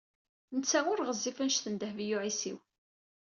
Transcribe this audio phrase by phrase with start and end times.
[0.55, 2.57] Netta ur ɣezzif anect n Dehbiya u Ɛisiw.